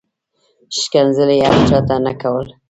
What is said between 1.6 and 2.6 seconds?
چاته نه کول.